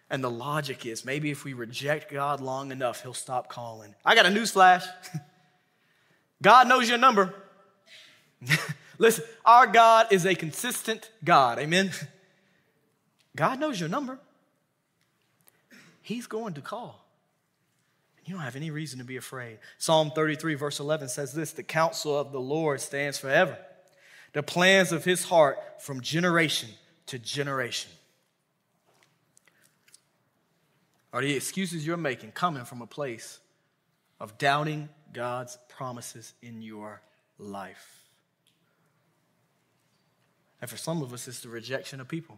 [0.10, 3.96] And the logic is maybe if we reject God long enough, he'll stop calling.
[4.04, 4.86] I got a news flash.
[6.42, 7.34] God knows your number.
[8.98, 11.60] Listen, our God is a consistent God.
[11.60, 11.92] Amen.
[13.38, 14.20] God knows your number.
[16.02, 17.07] He's going to call.
[18.28, 19.58] You don't have any reason to be afraid.
[19.78, 23.58] Psalm 33, verse 11 says this The counsel of the Lord stands forever,
[24.34, 26.68] the plans of his heart from generation
[27.06, 27.90] to generation.
[31.14, 33.40] Are the excuses you're making coming from a place
[34.20, 37.02] of doubting God's promises in your
[37.40, 38.04] life?
[40.60, 42.38] And for some of us, it's the rejection of people.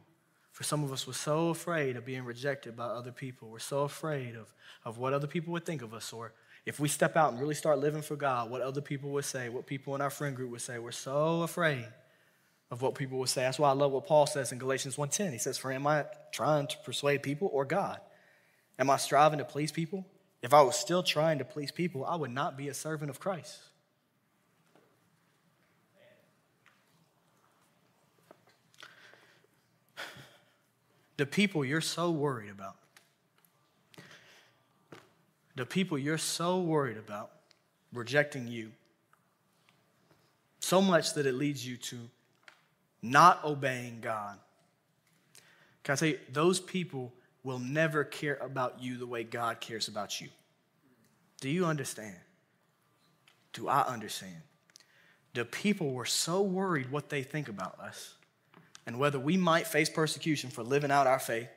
[0.60, 3.48] For some of us, we're so afraid of being rejected by other people.
[3.48, 6.34] We're so afraid of, of what other people would think of us, or
[6.66, 9.48] if we step out and really start living for God, what other people would say,
[9.48, 10.78] what people in our friend group would say.
[10.78, 11.88] We're so afraid
[12.72, 13.44] of what people would say.
[13.44, 15.32] That's why I love what Paul says in Galatians 1:10.
[15.32, 18.02] He says, "For am I trying to persuade people or God?
[18.78, 20.06] Am I striving to please people?
[20.42, 23.22] If I was still trying to please people, I would not be a servant of
[23.22, 23.62] Christ."
[31.20, 32.78] The people you're so worried about,
[35.54, 37.32] the people you're so worried about
[37.92, 38.72] rejecting you,
[40.62, 41.98] so much that it leads you to
[43.02, 44.38] not obeying God.
[45.84, 47.12] Can I tell you, those people
[47.44, 50.30] will never care about you the way God cares about you.
[51.42, 52.16] Do you understand?
[53.52, 54.38] Do I understand?
[55.34, 58.16] The people were so worried what they think about us
[58.90, 61.48] and whether we might face persecution for living out our faith,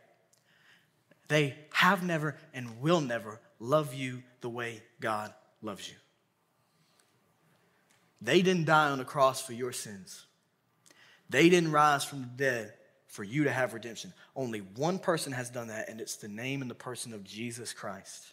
[1.29, 5.95] they have never and will never love you the way God loves you.
[8.21, 10.27] They didn't die on the cross for your sins.
[11.31, 12.75] They didn't rise from the dead
[13.07, 14.13] for you to have redemption.
[14.37, 17.73] Only one person has done that, and it's the name and the person of Jesus
[17.73, 18.27] Christ.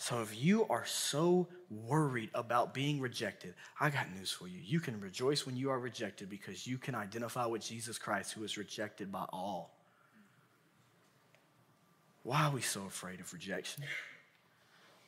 [0.00, 4.60] So if you are so worried about being rejected, I got news for you.
[4.64, 8.44] You can rejoice when you are rejected because you can identify with Jesus Christ who
[8.44, 9.74] is rejected by all.
[12.22, 13.82] Why are we so afraid of rejection?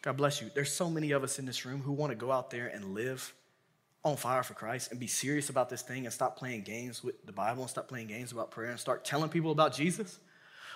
[0.03, 0.51] God bless you.
[0.55, 2.93] There's so many of us in this room who want to go out there and
[2.93, 3.33] live
[4.05, 7.25] on fire for Christ and be serious about this thing and stop playing games with
[7.27, 10.19] the Bible and stop playing games about prayer and start telling people about Jesus.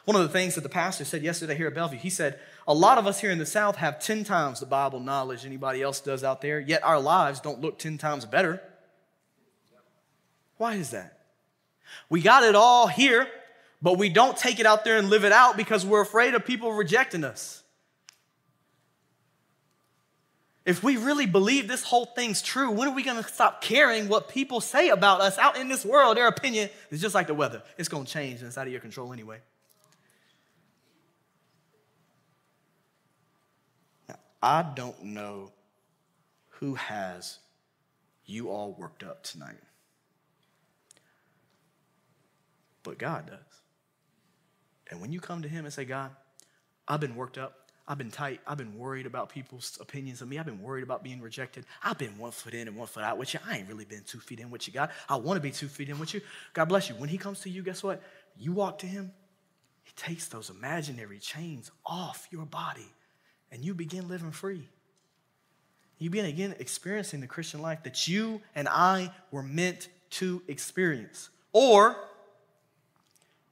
[0.05, 2.75] One of the things that the pastor said yesterday here at Bellevue, he said, A
[2.75, 6.01] lot of us here in the South have 10 times the Bible knowledge anybody else
[6.01, 8.61] does out there, yet our lives don't look 10 times better.
[10.59, 11.19] Why is that?
[12.11, 13.27] We got it all here,
[13.81, 16.45] but we don't take it out there and live it out because we're afraid of
[16.45, 17.63] people rejecting us.
[20.67, 24.09] If we really believe this whole thing's true, when are we going to stop caring
[24.09, 26.17] what people say about us out in this world?
[26.17, 27.63] Their opinion is just like the weather.
[27.77, 29.41] It's going to change and it's out of your control anyway.
[34.45, 35.53] I don't know
[36.61, 37.39] who has
[38.27, 39.57] you all worked up tonight,
[42.83, 43.39] but God does.
[44.91, 46.11] And when you come to Him and say, God,
[46.87, 47.71] I've been worked up.
[47.89, 48.43] I've been tight.
[48.47, 50.39] I've been worried about people's opinions of me.
[50.39, 51.65] I've been worried about being rejected.
[51.83, 53.41] I've been one foot in and one foot out with you.
[53.49, 54.91] I ain't really been two feet in with you, God.
[55.09, 56.21] I want to be two feet in with you.
[56.53, 56.97] God bless you.
[56.97, 58.03] When He comes to you, guess what?
[58.37, 59.11] You walk to Him,
[59.85, 62.91] He takes those imaginary chains off your body
[63.55, 64.69] and you begin living free.
[65.99, 71.31] You begin again experiencing the Christian life that you and I were meant to experience.
[71.53, 71.97] Or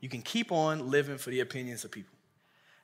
[0.01, 2.17] you can keep on living for the opinions of people.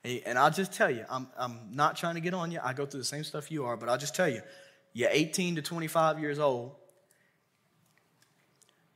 [0.04, 2.60] And I'll just tell you, I'm, I'm not trying to get on you.
[2.62, 4.40] I go through the same stuff you are, but I'll just tell you,
[4.92, 6.76] you're 18 to 25 years old.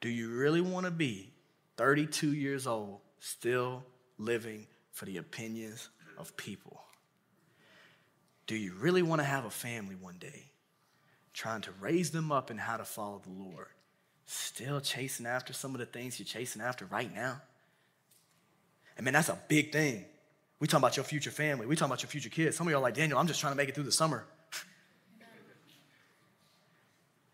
[0.00, 1.32] Do you really want to be
[1.76, 3.82] 32 years old, still
[4.16, 6.82] living for the opinions of people?
[8.46, 10.46] Do you really want to have a family one day?
[11.32, 13.68] Trying to raise them up in how to follow the Lord.
[14.26, 17.40] Still chasing after some of the things you're chasing after right now.
[18.98, 20.04] I mean, that's a big thing.
[20.60, 21.66] We talking about your future family.
[21.66, 22.56] We talking about your future kids.
[22.56, 24.24] Some of y'all are like, Daniel, I'm just trying to make it through the summer.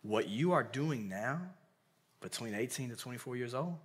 [0.03, 1.41] what you are doing now,
[2.21, 3.77] between 18 to 24 years old,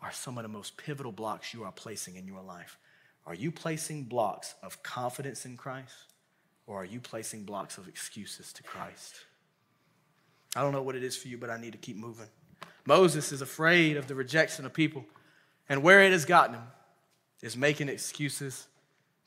[0.00, 2.78] are some of the most pivotal blocks you are placing in your life.
[3.26, 5.94] Are you placing blocks of confidence in Christ?
[6.66, 9.14] Or are you placing blocks of excuses to Christ?
[10.54, 12.26] I don't know what it is for you, but I need to keep moving.
[12.86, 15.04] Moses is afraid of the rejection of people,
[15.68, 16.62] and where it has gotten him
[17.42, 18.66] is making excuses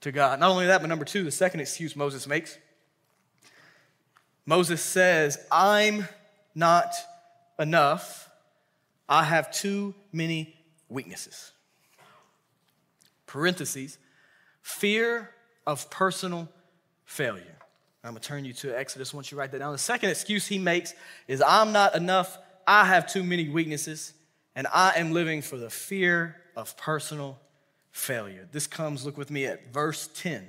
[0.02, 0.40] to God.
[0.40, 2.58] Not only that, but number two, the second excuse Moses makes
[4.46, 6.08] Moses says, I'm
[6.56, 6.92] not
[7.60, 8.32] enough.
[9.08, 10.56] I have too many
[10.88, 11.52] weaknesses.
[13.28, 14.00] Parentheses,
[14.64, 15.30] fear
[15.68, 16.50] of personal
[17.10, 17.58] failure.
[18.04, 19.72] I'm going to turn you to Exodus once you write that down.
[19.72, 20.94] The second excuse he makes
[21.28, 22.38] is I'm not enough.
[22.68, 24.14] I have too many weaknesses,
[24.56, 27.40] and I am living for the fear of personal
[27.92, 28.48] failure.
[28.52, 30.48] This comes, look with me at verse 10.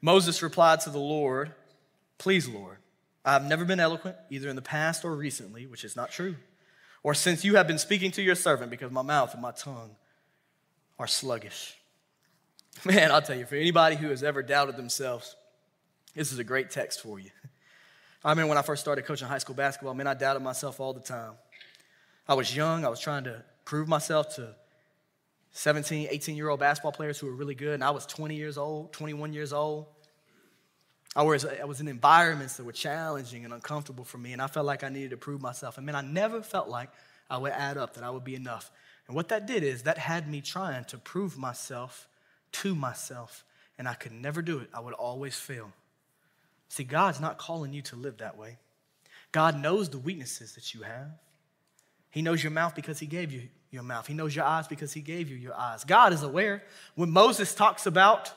[0.00, 1.52] Moses replied to the Lord,
[2.16, 2.78] Please, Lord,
[3.26, 6.36] I have never been eloquent, either in the past or recently, which is not true,
[7.02, 9.96] or since you have been speaking to your servant, because my mouth and my tongue
[10.98, 11.76] are sluggish.
[12.84, 15.36] Man, I'll tell you, for anybody who has ever doubted themselves,
[16.14, 17.30] this is a great text for you.
[18.24, 20.94] I remember when I first started coaching high school basketball, man, I doubted myself all
[20.94, 21.32] the time.
[22.26, 24.54] I was young, I was trying to prove myself to
[25.52, 28.56] 17, 18 year old basketball players who were really good, and I was 20 years
[28.56, 29.86] old, 21 years old.
[31.14, 34.46] I was, I was in environments that were challenging and uncomfortable for me, and I
[34.46, 35.76] felt like I needed to prove myself.
[35.76, 36.90] And man, I never felt like
[37.30, 38.70] I would add up, that I would be enough.
[39.06, 42.08] And what that did is that had me trying to prove myself
[42.54, 43.44] to myself,
[43.78, 44.68] and I could never do it.
[44.72, 45.72] I would always fail.
[46.68, 48.58] See, God's not calling you to live that way.
[49.32, 51.10] God knows the weaknesses that you have.
[52.10, 54.06] He knows your mouth because He gave you your mouth.
[54.06, 55.84] He knows your eyes because He gave you your eyes.
[55.84, 56.62] God is aware.
[56.94, 58.32] When Moses talks about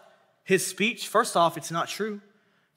[0.47, 2.21] his speech, first off, it's not true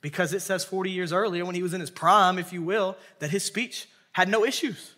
[0.01, 2.97] because it says 40 years earlier, when he was in his prime, if you will,
[3.21, 4.95] that his speech had no issues.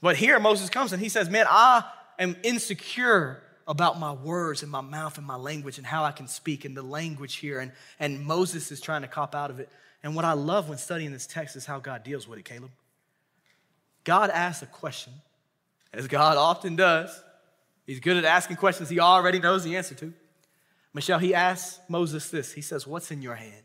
[0.00, 1.84] But here Moses comes and he says, Man, I
[2.18, 6.28] am insecure about my words and my mouth and my language and how I can
[6.28, 7.58] speak and the language here.
[7.58, 9.68] And, and Moses is trying to cop out of it.
[10.02, 12.70] And what I love when studying this text is how God deals with it, Caleb.
[14.04, 15.12] God asks a question,
[15.92, 17.22] as God often does.
[17.86, 20.12] He's good at asking questions he already knows the answer to.
[20.94, 22.52] Michelle, he asks Moses this.
[22.52, 23.64] He says, What's in your hand?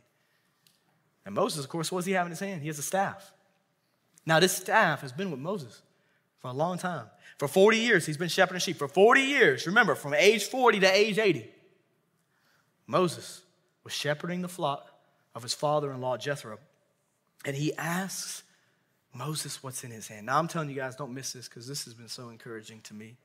[1.25, 2.61] And Moses, of course, what does he have in his hand?
[2.61, 3.31] He has a staff.
[4.25, 5.81] Now, this staff has been with Moses
[6.39, 7.05] for a long time.
[7.41, 8.77] For 40 years, he's been shepherding sheep.
[8.77, 11.49] For 40 years, remember, from age 40 to age 80,
[12.85, 13.41] Moses
[13.83, 14.85] was shepherding the flock
[15.33, 16.59] of his father in law, Jethro.
[17.43, 18.43] And he asks
[19.11, 20.27] Moses what's in his hand.
[20.27, 22.93] Now, I'm telling you guys, don't miss this because this has been so encouraging to
[22.93, 23.15] me.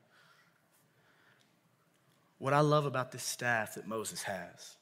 [2.39, 4.77] What I love about this staff that Moses has,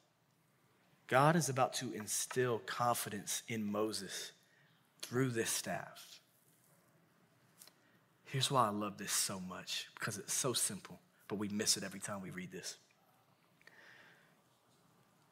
[1.07, 4.31] God is about to instill confidence in Moses
[5.01, 6.21] through this staff.
[8.35, 11.85] Here's why I love this so much because it's so simple, but we miss it
[11.85, 12.75] every time we read this.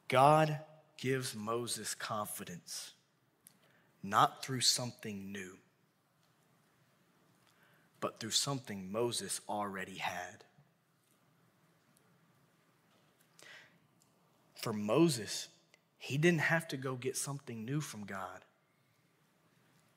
[0.08, 0.58] God
[0.96, 2.92] gives Moses confidence
[4.02, 5.58] not through something new,
[8.00, 10.42] but through something Moses already had.
[14.54, 15.48] For Moses,
[15.98, 18.46] he didn't have to go get something new from God.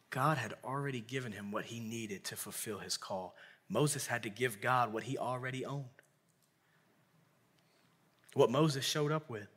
[0.09, 3.35] God had already given him what he needed to fulfill his call.
[3.69, 5.85] Moses had to give God what he already owned.
[8.33, 9.47] What Moses showed up with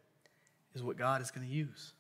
[0.75, 1.93] is what God is going to use.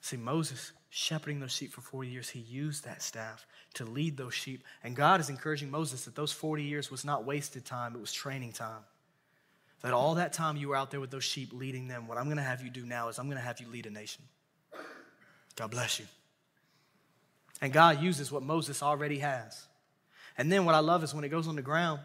[0.00, 4.34] See, Moses shepherding those sheep for 40 years, he used that staff to lead those
[4.34, 4.64] sheep.
[4.82, 8.12] And God is encouraging Moses that those 40 years was not wasted time, it was
[8.12, 8.82] training time.
[9.82, 12.24] That all that time you were out there with those sheep leading them, what I'm
[12.24, 14.24] going to have you do now is I'm going to have you lead a nation.
[15.54, 16.06] God bless you.
[17.60, 19.66] And God uses what Moses already has.
[20.38, 22.00] And then what I love is when it goes on the ground,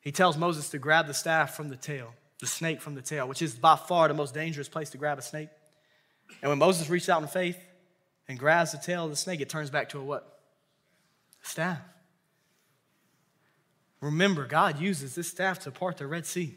[0.00, 3.26] he tells Moses to grab the staff from the tail, the snake from the tail,
[3.26, 5.48] which is by far the most dangerous place to grab a snake.
[6.42, 7.58] And when Moses reaches out in faith
[8.28, 10.40] and grabs the tail of the snake, it turns back to a what?
[11.42, 11.80] Staff.
[14.00, 16.56] Remember, God uses this staff to part the Red Sea,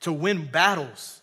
[0.00, 1.22] to win battles,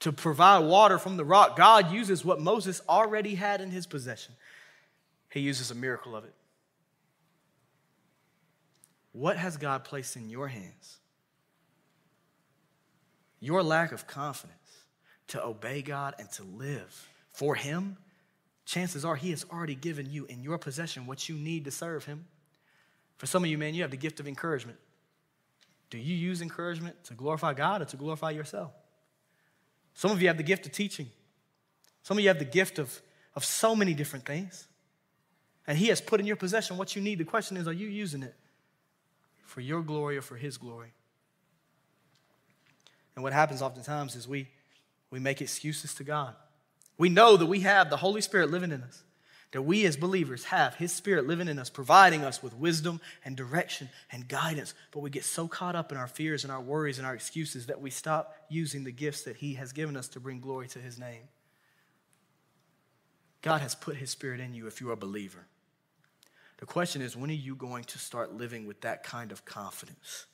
[0.00, 1.56] to provide water from the rock.
[1.56, 4.34] God uses what Moses already had in his possession
[5.34, 6.32] he uses a miracle of it.
[9.10, 10.98] What has God placed in your hands?
[13.40, 14.56] Your lack of confidence
[15.26, 17.96] to obey God and to live for Him,
[18.64, 22.04] chances are He has already given you in your possession what you need to serve
[22.04, 22.26] Him.
[23.16, 24.78] For some of you, man, you have the gift of encouragement.
[25.90, 28.70] Do you use encouragement to glorify God or to glorify yourself?
[29.94, 31.10] Some of you have the gift of teaching.
[32.04, 33.02] Some of you have the gift of,
[33.34, 34.68] of so many different things.
[35.66, 37.18] And He has put in your possession what you need.
[37.18, 38.34] The question is, are you using it
[39.44, 40.92] for your glory or for His glory?
[43.14, 44.48] And what happens oftentimes is we,
[45.10, 46.34] we make excuses to God.
[46.98, 49.02] We know that we have the Holy Spirit living in us,
[49.52, 53.36] that we as believers have His Spirit living in us, providing us with wisdom and
[53.36, 54.74] direction and guidance.
[54.90, 57.66] But we get so caught up in our fears and our worries and our excuses
[57.66, 60.78] that we stop using the gifts that He has given us to bring glory to
[60.78, 61.22] His name.
[63.42, 65.46] God has put His Spirit in you if you're a believer.
[66.64, 70.24] The question is, when are you going to start living with that kind of confidence?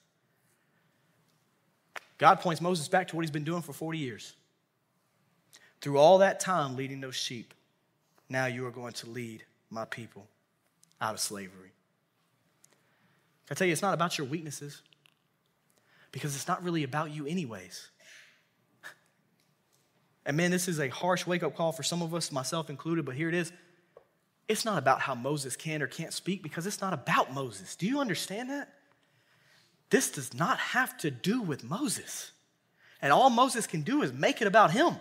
[2.19, 4.35] God points Moses back to what he's been doing for 40 years.
[5.81, 7.53] Through all that time leading those sheep,
[8.29, 10.29] now you are going to lead my people
[11.01, 11.73] out of slavery.
[13.51, 14.83] I tell you, it's not about your weaknesses
[16.13, 17.89] because it's not really about you, anyways.
[20.25, 23.05] And man, this is a harsh wake up call for some of us, myself included,
[23.05, 23.51] but here it is.
[24.51, 27.77] It's not about how Moses can or can't speak because it's not about Moses.
[27.77, 28.69] Do you understand that?
[29.91, 32.33] This does not have to do with Moses.
[33.01, 34.97] And all Moses can do is make it about him.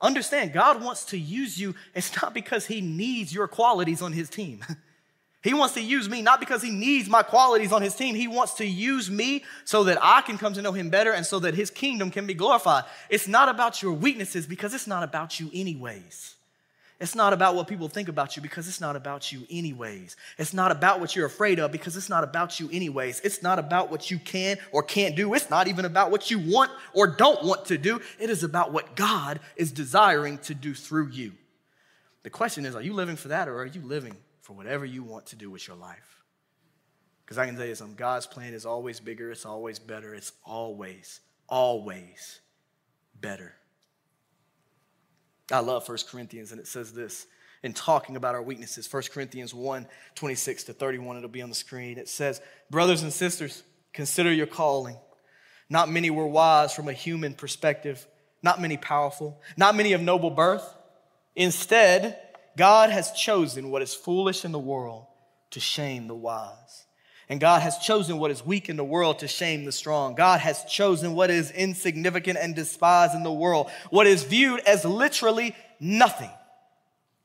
[0.00, 1.74] Understand, God wants to use you.
[1.92, 4.64] It's not because he needs your qualities on his team.
[5.42, 8.16] He wants to use me not because he needs my qualities on his team.
[8.16, 11.24] He wants to use me so that I can come to know him better and
[11.24, 12.82] so that his kingdom can be glorified.
[13.10, 16.35] It's not about your weaknesses because it's not about you, anyways.
[16.98, 20.16] It's not about what people think about you because it's not about you, anyways.
[20.38, 23.20] It's not about what you're afraid of because it's not about you, anyways.
[23.20, 25.34] It's not about what you can or can't do.
[25.34, 28.00] It's not even about what you want or don't want to do.
[28.18, 31.32] It is about what God is desiring to do through you.
[32.22, 34.16] The question is are you living for that or are you living
[34.46, 36.22] for whatever you want to do with your life.
[37.24, 40.30] Because I can tell you something God's plan is always bigger, it's always better, it's
[40.44, 42.40] always, always
[43.20, 43.54] better.
[45.50, 47.26] I love 1 Corinthians, and it says this
[47.62, 51.54] in talking about our weaknesses 1 Corinthians 1 26 to 31, it'll be on the
[51.54, 51.98] screen.
[51.98, 52.40] It says,
[52.70, 54.96] Brothers and sisters, consider your calling.
[55.68, 58.06] Not many were wise from a human perspective,
[58.42, 60.64] not many powerful, not many of noble birth.
[61.34, 62.18] Instead,
[62.56, 65.06] God has chosen what is foolish in the world
[65.50, 66.85] to shame the wise.
[67.28, 70.14] And God has chosen what is weak in the world to shame the strong.
[70.14, 74.84] God has chosen what is insignificant and despised in the world, what is viewed as
[74.84, 76.30] literally nothing,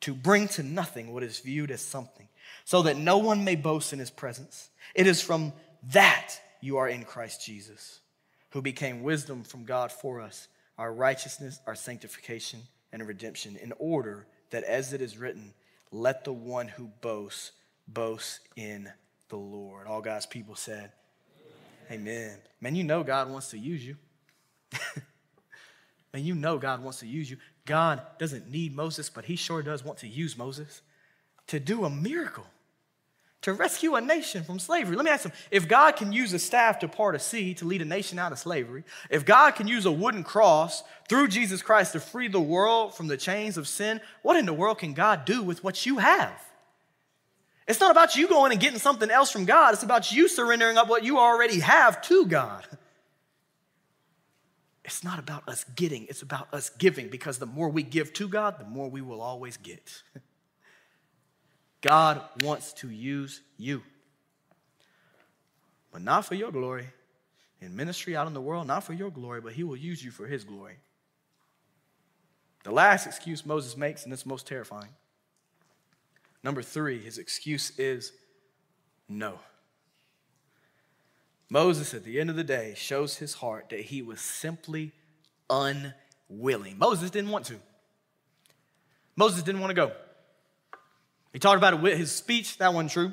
[0.01, 2.27] to bring to nothing what is viewed as something,
[2.65, 4.69] so that no one may boast in his presence.
[4.95, 5.53] It is from
[5.91, 7.99] that you are in Christ Jesus,
[8.49, 10.47] who became wisdom from God for us,
[10.79, 15.53] our righteousness, our sanctification, and redemption, in order that as it is written,
[15.91, 17.51] let the one who boasts
[17.87, 18.91] boast in
[19.31, 19.87] the Lord.
[19.87, 20.91] All God's people said,
[21.89, 22.01] Amen.
[22.01, 22.37] Amen.
[22.61, 23.95] Man, you know God wants to use you.
[26.13, 27.37] Man, you know God wants to use you.
[27.65, 30.81] God doesn't need Moses, but he sure does want to use Moses
[31.47, 32.45] to do a miracle
[33.41, 34.95] to rescue a nation from slavery.
[34.95, 37.65] Let me ask you, if God can use a staff to part a sea to
[37.65, 41.63] lead a nation out of slavery, if God can use a wooden cross through Jesus
[41.63, 44.93] Christ to free the world from the chains of sin, what in the world can
[44.93, 46.50] God do with what you have?
[47.71, 49.73] It's not about you going and getting something else from God.
[49.73, 52.65] It's about you surrendering up what you already have to God.
[54.83, 58.27] It's not about us getting, it's about us giving because the more we give to
[58.27, 60.03] God, the more we will always get.
[61.79, 63.83] God wants to use you,
[65.93, 66.87] but not for your glory.
[67.61, 70.11] In ministry out in the world, not for your glory, but He will use you
[70.11, 70.75] for His glory.
[72.65, 74.89] The last excuse Moses makes, and it's most terrifying.
[76.43, 78.13] Number three, his excuse is
[79.07, 79.39] no.
[81.49, 84.93] Moses, at the end of the day, shows his heart that he was simply
[85.49, 86.77] unwilling.
[86.77, 87.57] Moses didn't want to.
[89.15, 89.91] Moses didn't want to go.
[91.33, 93.11] He talked about it with his speech, that wasn't true.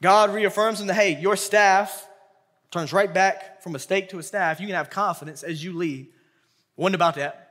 [0.00, 2.08] God reaffirms him that, hey, your staff
[2.70, 4.58] turns right back from a stake to a staff.
[4.58, 6.08] You can have confidence as you lead.
[6.76, 7.50] Wonder about that?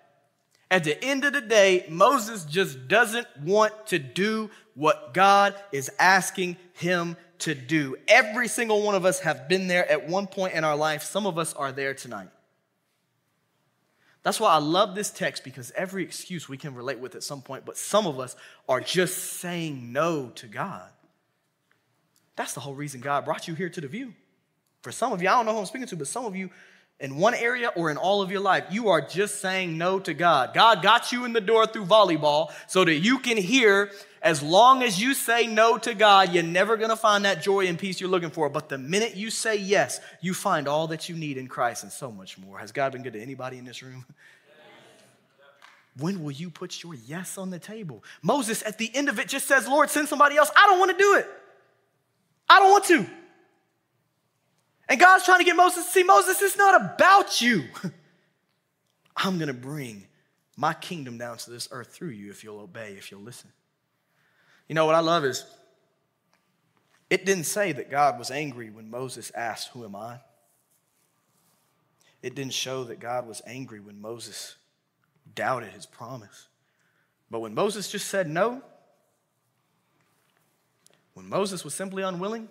[0.70, 5.92] At the end of the day, Moses just doesn't want to do what God is
[6.00, 7.96] asking him to do.
[8.08, 11.04] Every single one of us have been there at one point in our life.
[11.04, 12.30] Some of us are there tonight.
[14.24, 17.42] That's why I love this text because every excuse we can relate with at some
[17.42, 18.36] point, but some of us
[18.70, 20.90] are just saying no to God.
[22.36, 24.14] That's the whole reason God brought you here to the Vue.
[24.82, 26.50] For some of you, I don't know who I'm speaking to, but some of you,
[27.02, 30.14] in one area or in all of your life, you are just saying no to
[30.14, 30.54] God.
[30.54, 33.92] God got you in the door through volleyball so that you can hear
[34.22, 37.66] as long as you say no to God, you're never going to find that joy
[37.66, 38.50] and peace you're looking for.
[38.50, 41.92] But the minute you say yes, you find all that you need in Christ and
[41.92, 42.60] so much more.
[42.60, 44.06] Has God been good to anybody in this room?
[45.98, 48.04] When will you put your yes on the table?
[48.22, 50.52] Moses, at the end of it, just says, Lord, send somebody else.
[50.56, 51.28] I don't want to do it.
[52.48, 53.21] I don't want to.
[54.92, 57.64] And God's trying to get Moses to see Moses, it's not about you.
[59.16, 60.06] I'm going to bring
[60.58, 63.50] my kingdom down to this earth through you if you'll obey, if you'll listen.
[64.68, 65.46] You know what I love is
[67.10, 70.18] it didn't say that God was angry when Moses asked, Who am I?
[72.22, 74.58] It didn't show that God was angry when Moses
[75.36, 76.50] doubted his promise.
[77.30, 78.62] But when Moses just said no,
[81.14, 82.50] when Moses was simply unwilling,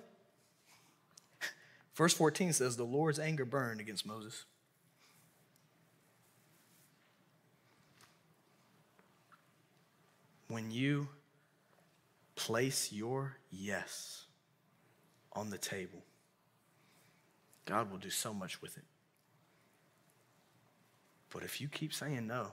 [2.01, 4.47] verse 14 says, The Lord's anger burned against Moses.
[10.49, 11.11] When you
[12.41, 14.25] Place your yes
[15.35, 16.03] on the table.
[17.67, 18.85] God will do so much with it.
[21.31, 22.47] But if you keep saying no,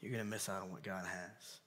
[0.00, 1.60] you're going to miss out on what God has.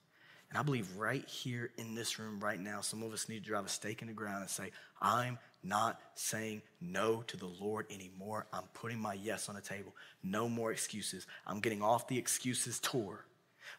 [0.50, 3.48] And I believe right here in this room right now, some of us need to
[3.48, 7.86] drive a stake in the ground and say, I'm not saying no to the Lord
[7.90, 8.46] anymore.
[8.52, 9.94] I'm putting my yes on the table.
[10.22, 11.26] No more excuses.
[11.46, 13.24] I'm getting off the excuses tour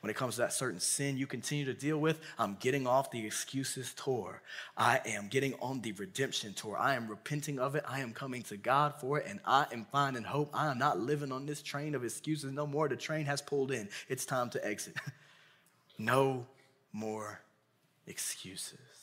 [0.02, 3.12] When it comes to that certain sin you continue to deal with, I'm getting off
[3.12, 4.42] the excuses tour.
[4.78, 6.78] I am getting on the redemption tour.
[6.78, 7.84] I am repenting of it.
[7.88, 10.52] I am coming to God for it, and I am finding hope.
[10.54, 12.88] I am not living on this train of excuses no more.
[12.88, 13.90] The train has pulled in.
[14.08, 14.96] It's time to exit.
[15.98, 16.46] no
[16.94, 17.42] more
[18.08, 18.99] excuses.